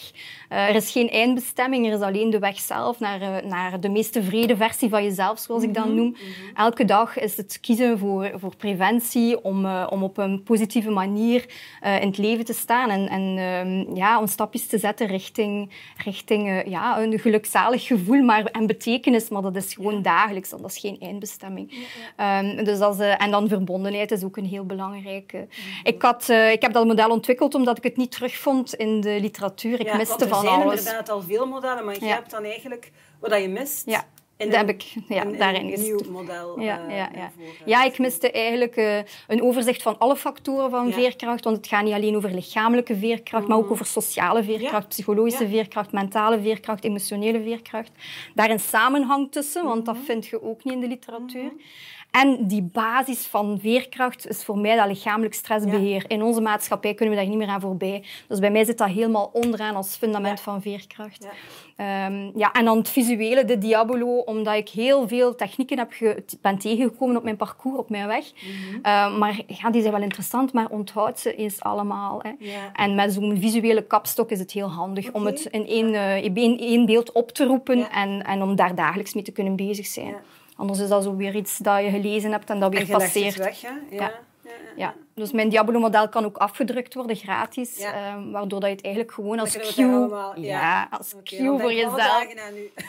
Uh, 0.52 0.68
er 0.68 0.74
is 0.74 0.90
geen 0.90 1.10
eindbestemming, 1.10 1.86
er 1.86 1.92
is 1.92 2.00
alleen 2.00 2.30
de 2.30 2.38
weg 2.38 2.58
zelf 2.58 3.00
naar, 3.00 3.20
uh, 3.20 3.50
naar 3.50 3.80
de 3.80 3.88
meest 3.88 4.12
tevreden 4.12 4.56
versie 4.56 4.88
van 4.88 5.02
jezelf, 5.02 5.38
zoals 5.38 5.62
ik 5.62 5.74
dat 5.74 5.86
noem. 5.86 5.96
Mm 5.96 6.14
-hmm. 6.14 6.56
Elke 6.56 6.84
dag 6.84 7.18
is 7.18 7.36
het 7.36 7.58
kiezen 7.60 7.98
voor, 7.98 8.32
voor 8.34 8.56
preventie, 8.56 9.44
om, 9.44 9.66
om 9.66 10.02
op 10.02 10.18
een 10.18 10.42
positieve 10.42 10.90
manier 10.90 11.44
in 12.00 12.06
het 12.06 12.18
leven 12.18 12.44
te 12.44 12.52
staan 12.52 12.90
en, 12.90 13.08
en 13.08 13.94
ja, 13.94 14.20
om 14.20 14.26
stapjes 14.26 14.66
te 14.66 14.78
zetten 14.78 15.06
richting, 15.06 15.70
richting 16.04 16.62
ja, 16.68 17.00
een 17.02 17.18
gelukzalig 17.18 17.86
gevoel 17.86 18.22
maar, 18.22 18.44
en 18.44 18.66
betekenis, 18.66 19.28
maar 19.28 19.42
dat 19.42 19.56
is 19.56 19.74
gewoon 19.74 20.02
dagelijks, 20.02 20.50
dat 20.50 20.64
is 20.64 20.78
geen 20.78 20.96
eindbestemming. 21.00 21.72
Um, 22.20 22.64
dus 22.64 22.78
dat 22.78 22.94
is, 22.94 23.00
uh, 23.00 23.22
en 23.22 23.30
dan 23.30 23.48
verbondenheid 23.48 24.10
is 24.10 24.24
ook 24.24 24.36
een 24.36 24.44
heel 24.44 24.64
belangrijke. 24.64 25.36
Mm 25.36 25.46
-hmm. 25.48 25.80
ik, 25.82 26.02
had, 26.02 26.28
uh, 26.28 26.52
ik 26.52 26.62
heb 26.62 26.72
dat 26.72 26.86
model 26.86 27.10
ontwikkeld 27.10 27.54
omdat 27.54 27.78
ik 27.78 27.82
het 27.82 27.96
niet 27.96 28.10
terugvond 28.10 28.74
in 28.74 29.00
de 29.00 29.18
literatuur. 29.20 29.80
Ik 29.80 29.86
ja, 29.86 29.96
miste 29.96 30.28
van 30.28 30.46
alles. 30.46 30.72
Er 30.72 30.78
zijn 30.78 30.78
inderdaad 30.78 31.08
al 31.08 31.22
veel 31.22 31.46
modellen, 31.46 31.84
maar 31.84 31.94
je 31.94 32.04
ja. 32.04 32.14
hebt 32.14 32.30
dan 32.30 32.44
eigenlijk 32.44 32.92
wat 33.20 33.40
je 33.40 33.48
mist. 33.48 33.90
Ja. 33.90 34.04
In 34.36 34.50
dat 34.50 34.60
een, 34.60 34.66
heb 34.66 34.74
ik 34.76 34.82
ja, 35.08 35.22
in, 35.22 35.32
in 35.32 35.38
daarin 35.38 35.72
een 35.72 35.80
nieuw 35.80 36.00
model. 36.10 36.60
Ja, 36.60 36.86
uh, 36.86 36.96
ja, 36.96 37.10
ja. 37.14 37.30
ja, 37.64 37.84
ik 37.84 37.98
miste 37.98 38.30
eigenlijk 38.30 38.76
uh, 38.76 38.98
een 39.26 39.42
overzicht 39.42 39.82
van 39.82 39.98
alle 39.98 40.16
factoren 40.16 40.70
van 40.70 40.86
ja. 40.86 40.92
veerkracht. 40.92 41.44
Want 41.44 41.56
het 41.56 41.66
gaat 41.66 41.84
niet 41.84 41.92
alleen 41.92 42.16
over 42.16 42.34
lichamelijke 42.34 42.96
veerkracht, 42.96 43.42
mm. 43.42 43.48
maar 43.48 43.58
ook 43.58 43.70
over 43.70 43.86
sociale 43.86 44.44
veerkracht, 44.44 44.82
ja. 44.82 44.88
psychologische 44.88 45.48
veerkracht, 45.48 45.92
mentale 45.92 46.40
veerkracht, 46.40 46.84
emotionele 46.84 47.42
veerkracht. 47.42 47.90
Daar 48.34 48.50
een 48.50 48.60
samenhang 48.60 49.32
tussen, 49.32 49.64
want 49.64 49.86
dat 49.86 49.96
vind 50.04 50.26
je 50.26 50.42
ook 50.42 50.64
niet 50.64 50.74
in 50.74 50.80
de 50.80 50.88
literatuur. 50.88 51.42
Mm. 51.42 51.60
En 52.22 52.46
die 52.46 52.62
basis 52.62 53.26
van 53.26 53.58
veerkracht 53.60 54.28
is 54.28 54.44
voor 54.44 54.58
mij 54.58 54.76
dat 54.76 54.86
lichamelijk 54.86 55.34
stressbeheer. 55.34 56.02
Ja. 56.02 56.08
In 56.08 56.22
onze 56.22 56.40
maatschappij 56.40 56.94
kunnen 56.94 57.14
we 57.14 57.20
daar 57.20 57.30
niet 57.30 57.38
meer 57.38 57.48
aan 57.48 57.60
voorbij. 57.60 58.04
Dus 58.28 58.38
bij 58.38 58.50
mij 58.50 58.64
zit 58.64 58.78
dat 58.78 58.88
helemaal 58.88 59.30
onderaan 59.32 59.76
als 59.76 59.96
fundament 59.96 60.38
ja. 60.38 60.44
van 60.44 60.62
veerkracht. 60.62 61.26
Ja. 61.76 62.06
Um, 62.06 62.32
ja, 62.36 62.52
en 62.52 62.64
dan 62.64 62.78
het 62.78 62.88
visuele, 62.88 63.44
de 63.44 63.58
Diabolo, 63.58 64.18
omdat 64.18 64.54
ik 64.54 64.68
heel 64.68 65.08
veel 65.08 65.34
technieken 65.34 65.78
heb 65.78 65.92
ge 65.92 66.24
ben 66.40 66.58
tegengekomen 66.58 67.16
op 67.16 67.22
mijn 67.22 67.36
parcours, 67.36 67.78
op 67.78 67.90
mijn 67.90 68.06
weg. 68.06 68.32
-hmm. 68.34 68.76
uh, 68.76 69.18
maar 69.18 69.40
ja, 69.46 69.70
die 69.70 69.80
zijn 69.80 69.92
wel 69.92 70.02
interessant, 70.02 70.52
maar 70.52 70.68
onthoud 70.70 71.18
ze 71.18 71.34
eens 71.34 71.60
allemaal. 71.60 72.22
Hè. 72.22 72.30
En 72.72 72.94
met 72.94 73.12
zo'n 73.12 73.36
visuele 73.40 73.82
kapstok 73.82 74.30
is 74.30 74.38
het 74.38 74.52
heel 74.52 74.70
handig 74.70 75.08
okay. 75.08 75.20
om 75.20 75.26
het 75.26 75.44
in 75.50 75.66
één, 75.66 75.88
uh, 75.92 76.24
in 76.24 76.58
één 76.58 76.86
beeld 76.86 77.12
op 77.12 77.30
te 77.30 77.44
roepen 77.44 77.90
en, 77.90 78.22
en 78.24 78.42
om 78.42 78.56
daar 78.56 78.74
dagelijks 78.74 79.14
mee 79.14 79.24
te 79.24 79.32
kunnen 79.32 79.56
bezig 79.56 79.86
zijn. 79.86 80.14
Anders 80.56 80.78
is 80.78 80.88
dat 80.88 81.02
zo 81.02 81.16
weer 81.16 81.34
iets 81.34 81.58
dat 81.58 81.82
je 81.82 81.90
gelezen 81.90 82.32
hebt 82.32 82.50
en 82.50 82.60
dat 82.60 82.72
weer 82.72 82.80
en 82.80 82.86
passeert. 82.86 83.36
Weg, 83.36 83.60
hè? 83.60 83.68
Ja. 83.90 84.12
ja. 84.44 84.50
ja, 84.76 84.94
Dus 85.14 85.32
mijn 85.32 85.48
Diabolo-model 85.48 86.08
kan 86.08 86.24
ook 86.24 86.36
afgedrukt 86.36 86.94
worden, 86.94 87.16
gratis. 87.16 87.78
Ehm, 87.78 88.30
waardoor 88.30 88.60
dat 88.60 88.68
je 88.68 88.74
het 88.74 88.84
eigenlijk 88.84 89.14
gewoon 89.14 89.38
als 89.38 89.58
cue... 89.74 90.10
Ja, 90.36 90.88
als 90.90 91.14
cue 91.24 91.58
voor 91.58 91.72
jezelf... 91.72 92.26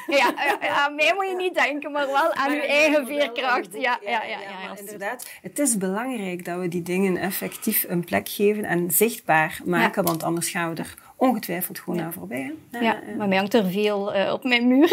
Ja, 0.07 0.33
ja, 0.62 0.89
mij 0.89 1.13
moet 1.15 1.27
je 1.27 1.36
niet 1.38 1.53
denken, 1.53 1.91
maar 1.91 2.07
wel 2.07 2.33
aan 2.33 2.51
je 2.51 2.67
eigen 2.67 3.05
veerkracht. 3.05 3.67
Ja, 3.71 4.00
ja, 4.03 4.24
ja, 4.24 4.39
ja, 4.39 4.77
inderdaad. 4.79 5.29
Het 5.41 5.59
is 5.59 5.77
belangrijk 5.77 6.45
dat 6.45 6.59
we 6.59 6.67
die 6.67 6.81
dingen 6.81 7.17
effectief 7.17 7.86
een 7.88 8.03
plek 8.03 8.29
geven 8.29 8.63
en 8.63 8.91
zichtbaar 8.91 9.59
maken, 9.65 10.03
want 10.03 10.24
anders 10.24 10.50
gaan 10.50 10.74
we 10.74 10.81
er 10.81 10.95
ongetwijfeld 11.15 11.79
gewoon 11.79 12.00
naar 12.00 12.13
voorbij. 12.13 12.53
Ja, 12.71 12.81
ja, 12.81 13.00
maar 13.17 13.27
mij 13.27 13.38
hangt 13.38 13.53
er 13.53 13.65
veel 13.65 14.15
uh, 14.15 14.33
op 14.33 14.43
mijn 14.43 14.67
muur. 14.67 14.91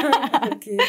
Oké. 0.52 0.74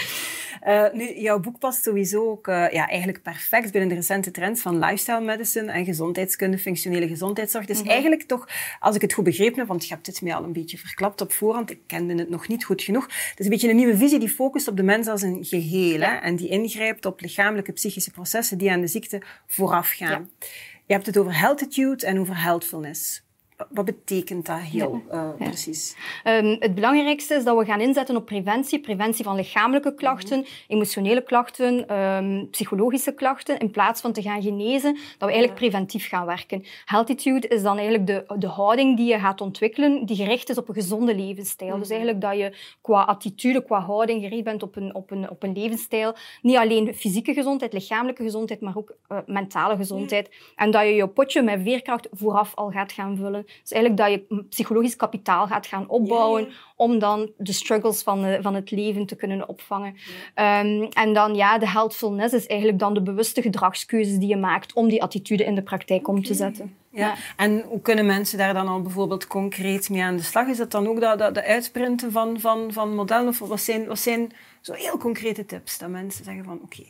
Uh, 0.68 0.86
nu, 0.94 1.14
jouw 1.20 1.40
boek 1.40 1.60
past 1.60 1.84
sowieso 1.84 2.30
ook 2.30 2.48
uh, 2.48 2.72
ja, 2.72 2.88
eigenlijk 2.88 3.22
perfect 3.22 3.72
binnen 3.72 3.90
de 3.90 3.96
recente 3.96 4.32
trends 4.32 4.62
van 4.62 4.80
lifestyle 4.80 5.22
medicine 5.22 5.72
en 5.72 5.86
gezondheidskunde, 5.86 6.58
functionele 6.58 7.08
gezondheidszorg. 7.08 7.66
Dus 7.66 7.82
mm 7.82 7.88
eigenlijk 7.90 8.24
toch, 8.24 8.48
als 8.80 8.96
ik 8.96 9.02
het 9.02 9.14
goed 9.14 9.24
begrepen 9.24 9.60
heb, 9.60 9.68
want 9.68 9.88
je 9.88 9.94
hebt 9.94 10.06
dit 10.06 10.22
mij 10.22 10.36
al 10.36 10.44
een 10.44 10.54
beetje 10.54 10.78
verklapt 10.78 11.22
op 11.22 11.32
voorhand, 11.32 11.72
ik 11.72 11.80
kende 11.86 12.16
het 12.16 12.30
nog 12.30 12.48
niet 12.48 12.66
goed 12.66 12.82
genoeg. 12.82 13.04
Het 13.04 13.40
is 13.40 13.46
een 13.46 13.52
beetje 13.52 13.70
een 13.70 13.76
nieuwe 13.76 13.98
visie 13.98 14.20
die 14.20 14.30
focust 14.30 14.68
op 14.68 14.78
de 14.78 14.84
mens 14.84 15.08
als 15.08 15.22
een 15.22 15.46
geheel 15.46 16.00
hè, 16.00 16.16
en 16.16 16.36
die 16.36 16.50
ingrijpt 16.50 17.06
op 17.06 17.22
lichamelijke, 17.22 17.72
psychische 17.72 18.12
processen 18.12 18.58
die 18.58 18.72
aan 18.72 18.82
de 18.82 18.88
ziekte 18.88 19.22
voorafgaan. 19.48 20.30
Ja. 20.40 20.48
Je 20.86 20.94
hebt 20.94 21.06
het 21.06 21.18
over 21.18 21.40
healthitude 21.40 22.06
en 22.06 22.20
over 22.20 22.42
healthfulness. 22.44 23.24
Wat 23.70 23.86
betekent 23.86 24.46
dat 24.46 24.60
heel 24.60 25.02
uh, 25.12 25.30
precies? 25.38 25.96
Um, 26.24 26.56
het 26.60 26.76
belangrijkste 26.76 27.36
is 27.36 27.44
dat 27.44 27.58
we 27.58 27.66
gaan 27.66 27.82
inzetten 27.82 28.16
op 28.16 28.26
preventie. 28.26 28.80
Preventie 28.80 29.24
van 29.24 29.36
lichamelijke 29.36 29.94
klachten, 29.94 30.40
mhm. 30.40 30.48
emotionele 30.68 31.24
klachten, 31.24 31.98
um, 31.98 32.50
psychologische 32.50 33.14
klachten. 33.14 33.58
In 33.60 33.72
plaats 33.72 34.02
van 34.02 34.12
te 34.12 34.22
gaan 34.22 34.42
genezen, 34.42 34.94
dat 34.94 35.04
we 35.18 35.26
eigenlijk 35.26 35.56
preventief 35.56 36.08
gaan 36.08 36.26
werken. 36.26 36.64
Healthitude 36.86 37.48
is 37.48 37.62
dan 37.62 37.78
eigenlijk 37.78 38.08
de, 38.08 38.36
de 38.38 38.48
houding 38.48 38.98
die 38.98 39.08
je 39.08 39.20
gaat 39.20 39.42
ontwikkelen, 39.42 40.06
die 40.06 40.16
gericht 40.16 40.50
is 40.50 40.58
op 40.58 40.68
een 40.68 40.74
gezonde 40.74 41.16
levensstijl. 41.16 41.78
Dus 41.78 41.88
mhm. 41.88 41.98
eigenlijk 41.98 42.22
dat 42.22 42.38
je 42.38 42.58
qua 42.82 43.04
attitude, 43.04 43.64
qua 43.64 43.80
houding 43.80 44.22
gericht 44.22 44.44
bent 44.44 44.64
op 44.64 44.76
een, 44.76 44.96
op 44.96 45.12
een, 45.12 45.30
op 45.30 45.44
een 45.44 45.54
levensstijl. 45.54 46.16
Niet 46.42 46.58
alleen 46.58 46.96
fysieke 46.96 47.34
gezondheid, 47.34 47.74
lichamelijke 47.74 48.24
gezondheid, 48.24 48.62
maar 48.62 48.78
ook 48.78 48.96
uh, 49.12 49.18
mentale 49.26 49.76
gezondheid. 49.76 50.30
En 50.56 50.72
dat 50.72 50.82
je 50.82 50.94
je 50.96 51.08
potje 51.08 51.42
met 51.42 51.62
veerkracht 51.64 52.08
vooraf 52.12 52.56
al 52.56 52.70
gaat 52.70 52.92
gaan 52.92 53.18
vullen. 53.18 53.48
Dus 53.62 53.72
eigenlijk 53.72 54.02
dat 54.02 54.12
je 54.12 54.44
psychologisch 54.50 54.96
kapitaal 54.96 55.48
gaat 55.48 55.68
gaan 55.68 55.90
opbouwen 55.90 56.48
om 56.76 57.00
dan 57.00 57.32
de 57.38 57.54
struggles 57.54 58.04
van, 58.04 58.22
de, 58.22 58.38
van 58.42 58.56
het 58.56 58.72
leven 58.72 59.06
te 59.06 59.16
kunnen 59.16 59.50
opvangen. 59.50 59.96
Um, 60.36 60.88
en 60.90 61.14
dan 61.14 61.36
ja, 61.36 61.58
de 61.58 61.70
healthfulness 61.70 62.34
is 62.34 62.48
eigenlijk 62.48 62.80
dan 62.80 62.94
de 62.94 63.02
bewuste 63.02 63.42
gedragskeuzes 63.42 64.18
die 64.18 64.28
je 64.28 64.38
maakt 64.38 64.74
om 64.74 64.90
die 64.90 65.04
attitude 65.04 65.44
in 65.46 65.56
de 65.56 65.64
praktijk 65.64 66.08
om 66.08 66.24
te 66.24 66.34
zetten. 66.34 66.76
Ja. 66.92 67.16
En 67.36 67.62
hoe 67.62 67.82
kunnen 67.82 68.06
mensen 68.06 68.38
daar 68.38 68.54
dan 68.54 68.68
al 68.68 68.82
bijvoorbeeld 68.82 69.28
concreet 69.28 69.90
mee 69.90 70.04
aan 70.04 70.16
de 70.16 70.24
slag? 70.24 70.48
Is 70.48 70.58
dat 70.58 70.72
dan 70.72 70.88
ook 70.88 71.00
dat, 71.00 71.20
dat 71.20 71.34
de 71.34 71.44
uitsprinten 71.44 72.12
van, 72.12 72.40
van, 72.40 72.74
van 72.74 72.96
modellen? 72.96 73.28
Of 73.28 73.40
wat 73.40 73.62
zijn, 73.62 73.86
wat 73.86 74.00
zijn 74.00 74.32
zo 74.62 74.74
heel 74.74 74.98
concrete 74.98 75.46
tips 75.46 75.78
dat 75.78 75.90
mensen 75.90 76.24
zeggen 76.24 76.44
van 76.44 76.60
oké, 76.64 76.84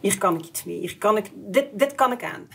hier 0.00 0.18
kan 0.18 0.34
ik 0.38 0.46
iets 0.46 0.64
mee. 0.64 0.78
Hier 0.78 0.98
kan 0.98 1.16
ik, 1.16 1.30
dit, 1.34 1.66
dit 1.72 1.94
kan 1.94 2.12
ik 2.12 2.24
aan. 2.24 2.48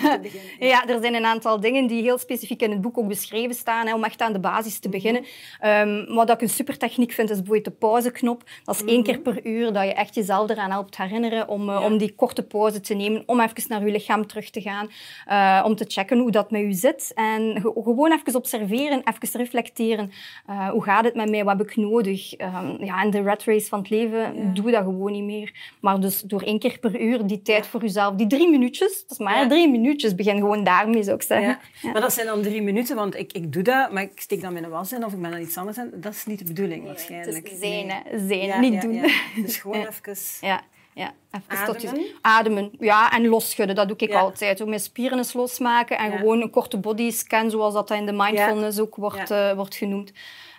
ja, 0.70 0.86
er 0.86 1.00
zijn 1.00 1.14
een 1.14 1.24
aantal 1.24 1.60
dingen 1.60 1.86
die 1.86 2.02
heel 2.02 2.18
specifiek 2.18 2.62
in 2.62 2.70
het 2.70 2.80
boek 2.80 2.98
ook 2.98 3.08
beschreven 3.08 3.54
staan, 3.54 3.86
hè, 3.86 3.94
om 3.94 4.04
echt 4.04 4.20
aan 4.20 4.32
de 4.32 4.40
basis 4.40 4.78
te 4.78 4.88
beginnen. 4.88 5.24
Um, 5.64 6.14
wat 6.14 6.30
ik 6.30 6.40
een 6.40 6.48
super 6.48 6.78
techniek 6.78 7.12
vind, 7.12 7.30
is 7.30 7.36
bijvoorbeeld 7.36 7.64
de 7.64 7.70
pauzeknop. 7.70 8.42
Dat 8.64 8.74
is 8.74 8.84
één 8.84 9.02
keer 9.02 9.20
mhm. 9.20 9.22
per 9.22 9.46
uur 9.46 9.72
dat 9.72 9.84
je 9.84 9.94
echt 9.94 10.14
jezelf 10.14 10.50
eraan 10.50 10.70
helpt 10.70 10.96
herinneren 10.96 11.48
om, 11.48 11.68
uh, 11.68 11.84
om 11.84 11.98
die 11.98 12.14
korte 12.14 12.42
pauze 12.42 12.80
te 12.80 12.94
nemen, 12.94 13.22
om 13.26 13.40
even 13.40 13.64
naar 13.68 13.84
je 13.84 13.92
lichaam 13.92 14.26
terug 14.26 14.50
te 14.50 14.60
gaan, 14.60 14.90
uh, 15.28 15.64
om 15.66 15.76
te 15.76 15.84
checken 15.88 16.18
hoe 16.18 16.30
dat 16.30 16.50
met 16.50 16.60
je 16.60 16.72
zit. 16.72 17.12
En 17.14 17.60
gewoon 17.60 18.12
even 18.12 18.34
observeren, 18.34 19.02
even 19.04 19.40
reflecteren. 19.40 20.10
Uh, 20.50 20.68
hoe 20.68 20.82
gaat 20.82 21.04
het 21.04 21.14
met 21.14 21.30
mij? 21.30 21.44
Wat 21.44 21.58
heb 21.58 21.68
ik 21.68 21.76
nodig? 21.76 22.40
Um, 22.40 22.84
ja, 22.84 23.02
in 23.02 23.10
de 23.10 23.22
red 23.22 23.44
race 23.44 23.68
van 23.68 23.78
het 23.78 23.90
leven 23.90 24.18
ja. 24.18 24.52
doe 24.54 24.70
dat 24.70 24.82
gewoon 24.82 25.12
niet 25.12 25.24
meer. 25.24 25.54
Maar 25.80 26.00
dus 26.00 26.20
door 26.20 26.42
één 26.42 26.58
keer 26.58 26.78
per 26.78 26.89
uur, 26.98 27.26
die 27.26 27.42
tijd 27.42 27.66
voor 27.66 27.80
jezelf, 27.80 28.14
die 28.14 28.26
drie 28.26 28.48
minuutjes, 28.48 29.02
dat 29.02 29.10
is 29.10 29.18
maar 29.18 29.48
drie 29.48 29.68
minuutjes, 29.68 30.14
begin 30.14 30.36
gewoon 30.36 30.64
daarmee, 30.64 31.02
zou 31.02 31.16
ik 31.16 31.22
zeggen. 31.22 31.58
Maar 31.82 32.00
dat 32.00 32.12
zijn 32.12 32.26
dan 32.26 32.42
drie 32.42 32.62
minuten, 32.62 32.96
want 32.96 33.16
ik, 33.16 33.32
ik 33.32 33.52
doe 33.52 33.62
dat, 33.62 33.92
maar 33.92 34.02
ik 34.02 34.20
steek 34.20 34.40
dan 34.40 34.52
mijn 34.52 34.68
was 34.68 34.92
in 34.92 35.04
of 35.04 35.12
ik 35.12 35.20
ben 35.20 35.30
dan 35.30 35.40
iets 35.40 35.56
anders 35.56 35.78
aan. 35.78 35.90
Dat 35.94 36.12
is 36.12 36.26
niet 36.26 36.38
de 36.38 36.44
bedoeling, 36.44 36.84
waarschijnlijk. 36.84 37.48
Het 37.48 37.52
is 37.52 38.28
zijn, 38.28 38.60
niet 38.60 38.82
doen. 38.82 39.10
Dus 39.42 39.56
gewoon 39.56 39.86
even... 40.04 40.16
Ja. 40.40 40.62
Ja, 40.94 41.12
even 41.30 41.74
ademen. 41.74 42.06
ademen. 42.20 42.70
Ja, 42.78 43.12
en 43.12 43.26
losschudden, 43.26 43.76
dat 43.76 43.88
doe 43.88 43.96
ik 43.96 44.14
altijd. 44.14 44.62
Ook 44.62 44.68
mijn 44.68 44.80
spieren 44.80 45.18
eens 45.18 45.32
losmaken 45.32 45.98
en 45.98 46.12
gewoon 46.12 46.40
een 46.40 46.50
korte 46.50 46.78
bodyscan, 46.78 47.50
zoals 47.50 47.74
dat 47.74 47.90
in 47.90 48.06
de 48.06 48.12
mindfulness 48.12 48.78
ook 48.78 48.96
wordt, 48.96 49.30
uh, 49.30 49.52
wordt 49.52 49.74
genoemd. 49.74 50.12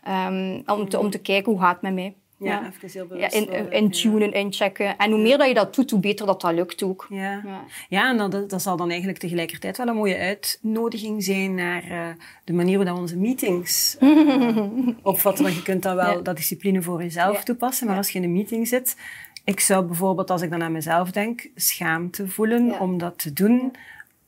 Um, 0.08 0.64
om, 0.66 0.90
te, 0.90 1.00
om 1.00 1.10
te 1.10 1.20
kijken 1.20 1.52
hoe 1.52 1.62
gaat 1.62 1.72
het 1.74 1.82
met 1.82 1.94
mij. 1.94 2.16
Ja, 2.44 2.68
even 2.68 2.90
heel 2.90 3.08
bewust 3.08 3.34
ja, 3.34 3.40
in, 3.40 3.72
in 3.72 3.92
tunen, 3.92 4.32
inchecken. 4.32 4.98
En 4.98 5.12
hoe 5.12 5.22
meer 5.22 5.38
dat 5.38 5.48
je 5.48 5.54
dat 5.54 5.76
doet, 5.76 5.92
hoe 5.92 6.00
beter 6.00 6.26
dat 6.26 6.42
dat 6.42 6.54
lukt 6.54 6.84
ook. 6.84 7.08
Ja, 7.10 7.42
ja. 7.46 7.64
ja 7.90 8.10
en 8.10 8.18
dat, 8.18 8.50
dat 8.50 8.62
zal 8.62 8.78
dan 8.78 8.90
eigenlijk 8.90 9.20
tegelijkertijd 9.20 9.78
wel 9.78 9.88
een 9.88 9.96
mooie 9.96 10.18
uitnodiging 10.18 11.24
zijn 11.24 11.56
naar 11.56 11.84
uh, 11.92 12.08
de 12.44 12.54
manier 12.54 12.78
waarop 12.78 12.96
we 12.96 13.02
onze 13.02 13.18
meetings 13.18 13.98
uh, 14.00 14.58
opvatten. 15.02 15.44
Want 15.44 15.56
je 15.56 15.64
kunt 15.64 15.84
dan 15.84 15.96
wel 15.96 16.24
dat 16.24 16.36
discipline 16.36 16.82
voor 16.82 17.02
jezelf 17.02 17.44
toepassen, 17.44 17.88
maar 17.88 17.98
als 17.98 18.10
je 18.10 18.18
in 18.18 18.24
een 18.24 18.34
meeting 18.34 18.68
zit... 18.68 18.96
Ik 19.44 19.60
zou 19.60 19.86
bijvoorbeeld, 19.86 20.30
als 20.30 20.42
ik 20.42 20.50
dan 20.50 20.64
aan 20.64 20.72
mezelf 20.72 21.12
denk, 21.12 21.50
schaamte 21.56 22.28
voelen 22.28 22.80
om 22.80 22.98
dat 22.98 23.18
te 23.18 23.34
doen. 23.34 23.76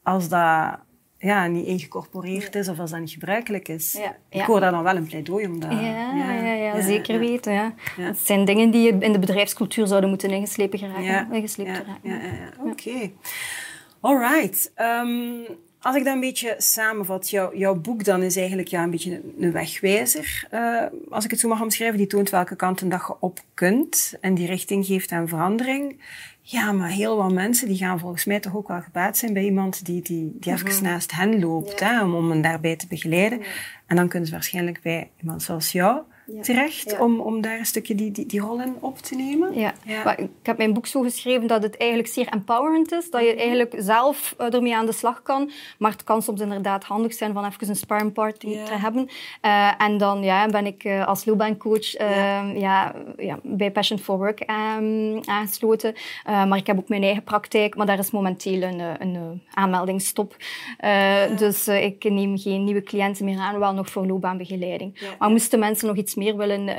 Als 0.03 0.29
dat 0.29 0.79
ja, 1.24 1.48
niet 1.48 1.65
ingecorporeerd 1.65 2.56
is 2.56 2.68
of 2.68 2.80
als 2.80 2.92
dat 2.92 3.00
niet 3.00 3.12
gebruikelijk 3.12 3.68
is. 3.68 4.00
Ik 4.30 4.42
hoor 4.42 4.60
daar 4.60 4.72
dan 4.72 4.84
wel 4.84 4.96
een 4.96 5.08
pleidooi 5.08 5.46
om 5.46 5.60
dat... 5.60 5.72
Ja, 5.72 6.13
ja, 6.15 6.53
ja, 6.53 6.82
zeker 6.82 7.20
weten. 7.20 7.53
Ja. 7.53 7.74
Het 7.98 8.18
zijn 8.18 8.46
dingen 8.46 8.72
die 8.72 8.98
in 8.98 9.12
de 9.12 9.20
bedrijfscultuur 9.20 9.88
zouden 9.88 10.10
moeten 10.10 10.30
ingeslepen 10.30 10.80
geraken. 10.80 11.03
Ja. 11.03 11.27
Ingesleept 11.32 11.70
ja, 12.01 12.13
ja, 12.13 12.20
Oké. 12.60 12.70
Okay. 12.70 13.13
All 14.00 14.18
right. 14.18 14.72
Um, 14.77 15.46
als 15.83 15.95
ik 15.95 16.03
dat 16.03 16.13
een 16.13 16.19
beetje 16.19 16.55
samenvat, 16.57 17.29
jou, 17.29 17.57
jouw 17.57 17.75
boek 17.75 18.03
dan 18.03 18.21
is 18.21 18.35
eigenlijk 18.35 18.67
ja, 18.67 18.83
een 18.83 18.89
beetje 18.89 19.21
een, 19.39 19.51
wegwijzer, 19.51 20.47
uh, 20.53 20.81
als 21.09 21.25
ik 21.25 21.31
het 21.31 21.39
zo 21.39 21.47
mag 21.47 21.61
omschrijven. 21.61 21.97
Die 21.97 22.07
toont 22.07 22.29
welke 22.29 22.55
kanten 22.55 22.89
dat 22.89 23.03
je 23.07 23.15
op 23.19 23.39
kunt 23.53 24.13
en 24.21 24.33
die 24.33 24.47
richting 24.47 24.85
geeft 24.85 25.11
aan 25.11 25.27
verandering. 25.27 26.01
Ja, 26.41 26.71
maar 26.71 26.89
heel 26.89 27.17
wat 27.17 27.31
mensen 27.31 27.67
die 27.67 27.77
gaan 27.77 27.99
volgens 27.99 28.25
mij 28.25 28.39
toch 28.39 28.55
ook 28.55 28.67
wel 28.67 28.81
gebaat 28.81 29.17
zijn 29.17 29.33
bij 29.33 29.43
iemand 29.43 29.85
die, 29.85 30.01
die, 30.01 30.37
die 30.39 30.53
even 30.53 30.73
mhm. 30.73 30.83
naast 30.83 31.11
hen 31.11 31.39
loopt, 31.39 31.79
hè, 31.79 32.03
om, 32.03 32.15
om 32.15 32.29
hen 32.29 32.41
daarbij 32.41 32.75
te 32.75 32.87
begeleiden. 32.87 33.41
En 33.87 33.95
dan 33.95 34.07
kunnen 34.07 34.27
ze 34.27 34.33
waarschijnlijk 34.33 34.81
bij 34.81 35.09
iemand 35.21 35.43
zoals 35.43 35.71
jou 35.71 36.01
terecht 36.42 37.00
om, 37.00 37.20
om 37.20 37.42
daar 37.42 37.60
een 37.60 37.65
stukje 37.65 37.96
die, 37.96 38.12
die, 38.12 38.25
die 38.25 38.39
rol 38.39 38.62
in 38.62 38.75
op 38.80 38.98
te 38.98 39.15
nemen. 39.15 39.60
Ja. 39.60 39.74
Maar 40.03 40.20
ik 40.20 40.30
heb 40.44 40.58
mijn 40.58 40.74
boek 40.74 40.86
zo 40.86 41.01
geschreven 41.01 41.48
dat 41.48 41.63
het 41.63 41.77
eigenlijk 41.77 42.10
zeer 42.10 42.27
empowerend 42.27 42.92
is. 42.92 43.10
Dat 43.10 43.22
je 43.22 43.30
mhm. 43.30 43.38
eigenlijk 43.38 43.74
zelf 43.77 44.36
uh, 44.39 44.53
ermee 44.53 44.75
aan 44.75 44.86
de 44.86 44.92
slag 44.92 45.22
kan. 45.22 45.51
Maar 45.77 45.92
het 45.92 46.03
kan 46.03 46.22
soms 46.22 46.42
inderdaad 46.42 46.84
handig 46.84 47.13
zijn 47.13 47.34
van 47.34 47.46
even 47.46 47.70
een 47.70 47.75
sparring 47.75 48.13
party 48.13 48.58
te 48.63 48.74
hebben. 48.74 49.10
Uh, 49.46 49.82
en 49.82 49.98
dan 49.98 50.24
ja, 50.24 50.48
ben 50.48 50.65
ik 50.65 50.84
uh, 50.84 51.08
als 51.08 51.25
loopbaancoach 51.25 51.92
ja. 51.92 52.42
ja. 52.42 52.96
Ja, 53.18 53.39
bij 53.44 53.72
Passion 53.72 54.00
for 54.00 54.18
Work 54.18 54.39
um, 54.39 55.22
aangesloten. 55.25 55.94
maar 56.25 56.58
ik 56.58 56.68
heb 56.68 56.77
ook 56.77 56.89
mijn 56.89 57.03
eigen 57.03 57.24
praktijk. 57.24 57.75
Maar 57.75 57.86
daar 57.86 58.00
is 58.00 58.12
momenteel 58.12 58.62
een, 58.62 58.80
een 58.80 59.42
aanmeldingsstop. 59.53 60.36
Dus 61.38 61.68
ik 61.68 62.03
neem 62.03 62.38
geen 62.38 62.63
nieuwe 62.63 62.84
cliënten 62.84 63.25
meer 63.25 63.39
aan. 63.39 63.60
Wel 63.60 63.74
nog 63.74 63.89
voor 63.89 64.06
loopbaanbegeleiding. 64.06 65.15
Maar 65.20 65.30
moesten 65.30 65.60
mensen 65.60 65.88
nog 65.88 65.96
iets 65.96 66.12
meer 66.15 66.38
willen 66.38 66.67
uh, 66.67 66.77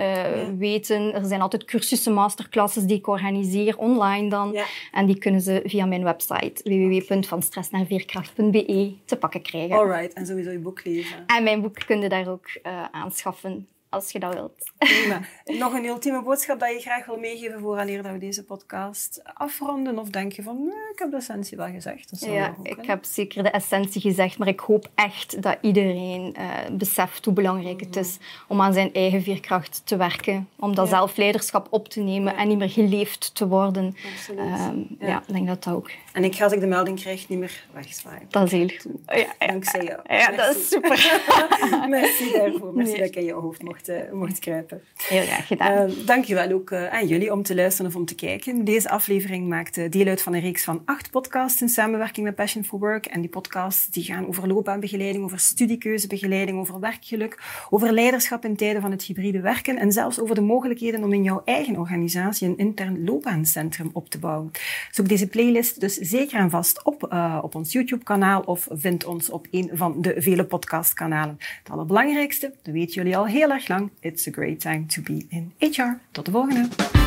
weten, 0.58 1.14
er 1.14 1.24
zijn 1.24 1.40
altijd 1.40 1.64
cursussen, 1.64 2.12
masterclasses 2.12 2.84
die 2.84 2.96
ik 2.96 3.06
organiseer 3.06 3.78
online 3.78 4.30
dan. 4.30 4.56
En 4.92 5.06
die 5.06 5.18
kunnen 5.18 5.40
ze 5.40 5.62
via 5.64 5.86
mijn 5.86 6.04
website 6.04 6.62
www.vanstressnaarveerkracht.be 6.62 8.94
te 9.04 9.16
pakken 9.16 9.42
krijgen. 9.42 9.76
Alright, 9.76 10.12
en 10.12 10.26
sowieso 10.26 10.50
je 10.50 10.58
boek 10.58 10.84
lezen. 10.84 11.16
En 11.26 11.42
mijn 11.42 11.60
boek 11.60 11.74
kun 11.86 12.00
je 12.00 12.08
daar 12.08 12.28
ook 12.28 12.46
uh, 12.62 12.84
aanschaffen 12.90 13.68
als 13.94 14.10
je 14.10 14.18
dat 14.18 14.34
wilt. 14.34 14.72
Prima. 14.78 15.20
Nog 15.44 15.72
een 15.72 15.84
ultieme 15.84 16.22
boodschap 16.22 16.60
dat 16.60 16.70
je 16.70 16.80
graag 16.80 17.06
wil 17.06 17.18
meegeven 17.18 17.60
vooraleer 17.60 18.02
dat 18.02 18.12
we 18.12 18.18
deze 18.18 18.44
podcast 18.44 19.20
afronden? 19.34 19.98
Of 19.98 20.08
denk 20.08 20.32
je 20.32 20.42
van, 20.42 20.72
ik 20.92 20.98
heb 20.98 21.10
de 21.10 21.16
essentie 21.16 21.56
wel 21.56 21.70
gezegd? 21.70 22.26
ja, 22.26 22.54
ik 22.62 22.86
heb 22.86 23.04
zeker 23.04 23.42
de 23.42 23.50
essentie 23.50 24.00
gezegd, 24.00 24.38
maar 24.38 24.48
ik 24.48 24.60
hoop 24.60 24.88
echt 24.94 25.42
dat 25.42 25.58
iedereen 25.60 26.34
uh, 26.38 26.50
beseft 26.72 27.24
hoe 27.24 27.34
belangrijk 27.34 27.80
het 27.80 27.96
is 27.96 28.18
om 28.48 28.60
aan 28.60 28.72
zijn 28.72 28.92
eigen 28.92 29.22
veerkracht 29.22 29.82
te 29.84 29.96
werken. 29.96 30.48
Om 30.58 30.74
dat 30.74 30.88
zelfleiderschap 30.88 31.66
op 31.70 31.88
te 31.88 32.00
nemen 32.00 32.36
en 32.36 32.48
niet 32.48 32.58
meer 32.58 32.70
geleefd 32.70 33.34
te 33.34 33.48
worden. 33.48 33.96
Ehm, 34.36 34.78
ja. 34.98 35.22
ik 35.26 35.32
denk 35.34 35.46
dat 35.46 35.64
dat 35.64 35.74
ook. 35.74 35.90
En 36.12 36.24
ik 36.24 36.34
ga 36.34 36.44
als 36.44 36.52
ik 36.52 36.60
de 36.60 36.66
melding 36.66 37.00
krijg 37.00 37.28
niet 37.28 37.38
meer 37.38 37.66
wegzwaaien. 37.72 38.26
Dat 38.28 38.44
is 38.44 38.52
heel 38.52 38.68
goed. 38.68 38.92
Ja, 39.06 39.46
Dankzij 39.46 39.84
jou. 39.84 40.00
Ja, 40.08 40.30
dat 40.30 40.56
is 40.56 40.68
super. 40.68 41.22
Merci 41.88 42.32
daarvoor. 42.32 42.74
Merci 42.74 42.96
dat 42.96 43.06
ik 43.06 43.16
in 43.16 43.24
je 43.24 43.32
hoofd 43.32 43.62
mocht 43.62 43.83
mocht, 43.86 44.04
uh, 44.04 44.12
mocht 44.12 44.38
kruipen. 44.38 44.82
Heel 45.08 45.22
graag 45.22 45.46
gedaan. 45.46 45.90
Uh, 45.90 46.06
dankjewel 46.06 46.52
ook 46.52 46.70
uh, 46.70 46.86
aan 46.86 47.06
jullie 47.06 47.32
om 47.32 47.42
te 47.42 47.54
luisteren 47.54 47.90
of 47.90 47.96
om 47.96 48.04
te 48.04 48.14
kijken. 48.14 48.64
Deze 48.64 48.90
aflevering 48.90 49.48
maakt 49.48 49.92
deel 49.92 50.06
uit 50.06 50.22
van 50.22 50.34
een 50.34 50.40
reeks 50.40 50.64
van 50.64 50.82
acht 50.84 51.10
podcasts 51.10 51.60
in 51.60 51.68
samenwerking 51.68 52.26
met 52.26 52.34
Passion 52.34 52.64
for 52.64 52.78
Work. 52.78 53.06
En 53.06 53.20
die 53.20 53.30
podcasts 53.30 53.90
die 53.90 54.04
gaan 54.04 54.26
over 54.26 54.48
loopbaanbegeleiding, 54.48 55.24
over 55.24 55.38
studiekeuzebegeleiding, 55.38 56.58
over 56.58 56.80
werkgeluk, 56.80 57.42
over 57.70 57.92
leiderschap 57.92 58.44
in 58.44 58.56
tijden 58.56 58.82
van 58.82 58.90
het 58.90 59.02
hybride 59.02 59.40
werken 59.40 59.78
en 59.78 59.92
zelfs 59.92 60.20
over 60.20 60.34
de 60.34 60.40
mogelijkheden 60.40 61.04
om 61.04 61.12
in 61.12 61.22
jouw 61.22 61.42
eigen 61.44 61.76
organisatie 61.76 62.48
een 62.48 62.58
intern 62.58 63.04
loopbaancentrum 63.04 63.90
op 63.92 64.10
te 64.10 64.18
bouwen. 64.18 64.50
Zoek 64.90 65.08
deze 65.08 65.28
playlist 65.28 65.80
dus 65.80 65.94
zeker 65.94 66.38
en 66.38 66.50
vast 66.50 66.84
op 66.84 67.08
uh, 67.12 67.38
op 67.42 67.54
ons 67.54 67.72
YouTube-kanaal 67.72 68.40
of 68.40 68.68
vind 68.70 69.04
ons 69.04 69.30
op 69.30 69.46
een 69.50 69.70
van 69.72 70.02
de 70.02 70.14
vele 70.16 70.44
podcastkanalen. 70.44 71.36
Het 71.62 71.70
allerbelangrijkste, 71.70 72.52
dat 72.62 72.74
weten 72.74 72.94
jullie 72.94 73.16
al 73.16 73.26
heel 73.26 73.50
erg 73.50 73.68
lang, 73.68 73.73
it's 74.00 74.26
a 74.26 74.30
great 74.30 74.60
time 74.60 74.86
to 74.86 75.02
be 75.02 75.26
in 75.28 75.52
HR. 75.60 76.00
Tot 76.12 76.24
de 76.24 76.30
volgende! 76.30 77.03